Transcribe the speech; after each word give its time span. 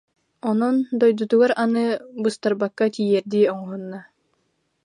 Онон 0.49 0.75
дойдутугар 0.99 1.51
аны 1.63 1.85
быстарбакка 2.23 2.85
тиийэрдии 2.93 3.49
оҥоһунна 3.53 3.99